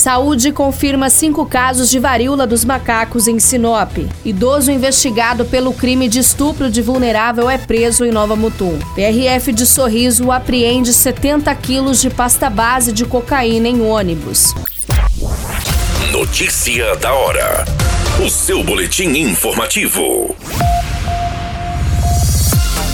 [0.00, 3.98] Saúde confirma cinco casos de varíola dos macacos em Sinop.
[4.24, 8.78] Idoso investigado pelo crime de estupro de vulnerável é preso em Nova Mutum.
[8.94, 14.54] PRF de Sorriso apreende 70 quilos de pasta base de cocaína em ônibus.
[16.10, 17.66] Notícia da hora.
[18.24, 20.34] O seu boletim informativo.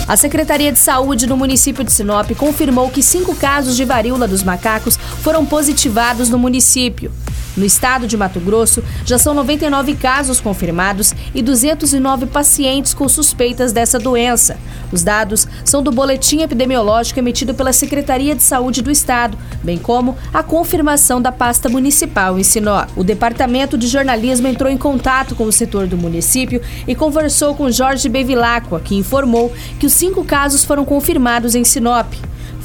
[0.07, 4.41] A Secretaria de Saúde do município de Sinop confirmou que cinco casos de varíola dos
[4.41, 7.11] macacos foram positivados no município.
[7.57, 13.73] No estado de Mato Grosso, já são 99 casos confirmados e 209 pacientes com suspeitas
[13.73, 14.57] dessa doença.
[14.91, 20.15] Os dados são do boletim epidemiológico emitido pela Secretaria de Saúde do Estado, bem como
[20.31, 22.89] a confirmação da pasta municipal em Sinop.
[22.95, 27.71] O Departamento de Jornalismo entrou em contato com o setor do município e conversou com
[27.71, 32.13] Jorge Bevilacqua, que informou que os cinco casos foram confirmados em Sinop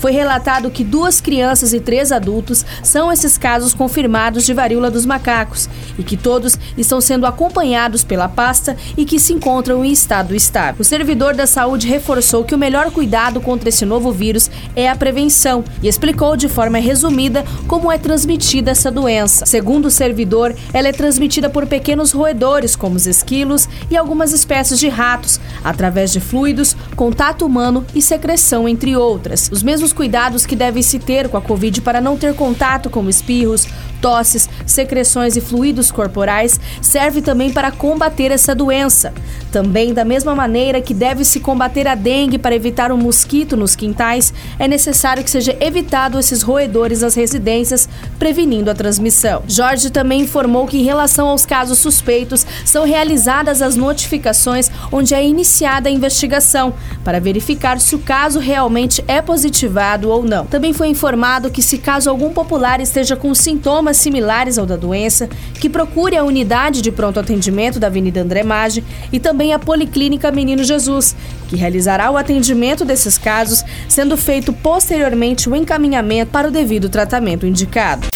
[0.02, 5.06] foi relatado que duas crianças e três adultos são esses casos confirmados de varíola dos
[5.06, 10.34] macacos e que todos estão sendo acompanhados pela pasta e que se encontram em estado
[10.34, 10.80] estável.
[10.80, 14.96] O servidor da saúde reforçou que o melhor cuidado contra esse novo vírus é a
[14.96, 19.46] prevenção e explicou de forma resumida como é transmitida essa doença.
[19.46, 24.80] Segundo o servidor, ela é transmitida por pequenos roedores, como os esquilos e algumas espécies
[24.80, 29.48] de ratos, através de fluidos, contato humano e secreção, entre outras.
[29.52, 32.88] Os mesmos os cuidados que deve se ter com a Covid para não ter contato
[32.88, 33.66] com espirros,
[34.02, 39.14] tosses, secreções e fluidos corporais serve também para combater essa doença.
[39.52, 43.56] Também, da mesma maneira que deve se combater a dengue para evitar o um mosquito
[43.56, 49.42] nos quintais, é necessário que seja evitado esses roedores nas residências, prevenindo a transmissão.
[49.46, 55.24] Jorge também informou que, em relação aos casos suspeitos, são realizadas as notificações onde é
[55.24, 56.74] iniciada a investigação,
[57.04, 60.46] para verificar se o caso realmente é positivado ou não.
[60.46, 64.76] Também foi informado que, se caso algum popular esteja com sintomas sintomas similares ao da
[64.76, 65.28] doença,
[65.60, 70.30] que procure a unidade de pronto atendimento da Avenida André Maggi e também a Policlínica
[70.30, 71.14] Menino Jesus,
[71.48, 77.46] que realizará o atendimento desses casos, sendo feito posteriormente o encaminhamento para o devido tratamento
[77.46, 78.08] indicado.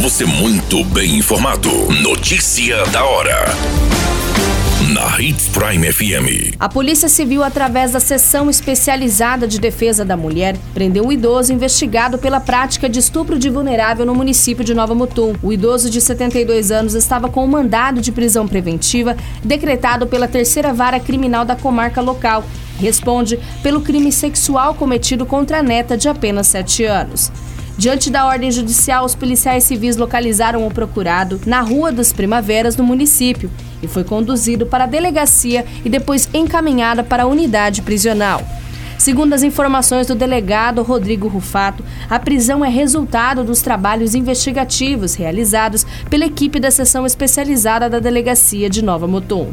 [0.00, 1.70] Você muito bem informado.
[2.02, 3.46] Notícia da hora
[4.92, 6.56] na Hits Prime FM.
[6.58, 12.18] A Polícia Civil, através da Seção Especializada de Defesa da Mulher, prendeu um idoso investigado
[12.18, 15.34] pela prática de estupro de vulnerável no município de Nova Mutum.
[15.42, 20.74] O idoso de 72 anos estava com um mandado de prisão preventiva decretado pela terceira
[20.74, 22.44] vara criminal da comarca local.
[22.78, 27.32] Responde pelo crime sexual cometido contra a neta de apenas 7 anos.
[27.76, 32.84] Diante da ordem judicial, os policiais civis localizaram o procurado na Rua das Primaveras, no
[32.84, 33.50] município,
[33.82, 38.40] e foi conduzido para a delegacia e depois encaminhada para a unidade prisional.
[38.96, 45.84] Segundo as informações do delegado Rodrigo Rufato, a prisão é resultado dos trabalhos investigativos realizados
[46.08, 49.52] pela equipe da seção especializada da delegacia de Nova Mutum.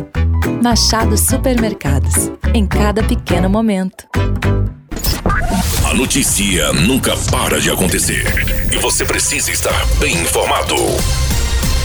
[0.61, 2.31] Machado Supermercados.
[2.53, 4.05] Em cada pequeno momento.
[5.89, 8.23] A notícia nunca para de acontecer.
[8.71, 10.75] E você precisa estar bem informado.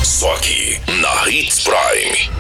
[0.05, 2.31] Só aqui, na Hits Prime.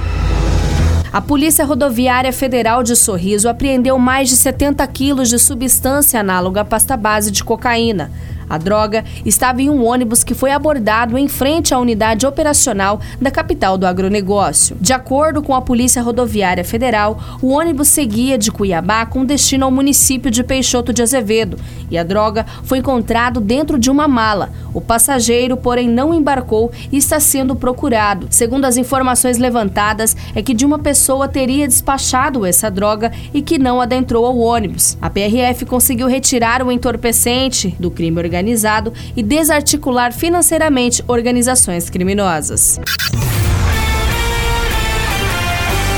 [1.10, 6.64] A Polícia Rodoviária Federal de Sorriso apreendeu mais de 70 quilos de substância análoga à
[6.66, 8.12] pasta base de cocaína.
[8.48, 13.30] A droga estava em um ônibus que foi abordado em frente à unidade operacional da
[13.30, 14.76] capital do agronegócio.
[14.80, 19.70] De acordo com a Polícia Rodoviária Federal, o ônibus seguia de Cuiabá com destino ao
[19.70, 21.58] município de Peixoto de Azevedo
[21.90, 24.50] e a droga foi encontrado dentro de uma mala.
[24.72, 28.28] O passageiro, porém, não embarcou e está sendo procurado.
[28.30, 33.58] Segundo as informações levantadas, é que de uma pessoa teria despachado essa droga e que
[33.58, 34.96] não adentrou ao ônibus.
[35.00, 42.78] A PRF conseguiu retirar o entorpecente do crime organizado organizado e desarticular financeiramente organizações criminosas.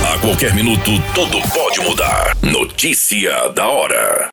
[0.05, 2.37] A qualquer minuto, tudo pode mudar.
[2.43, 4.29] Notícia da hora.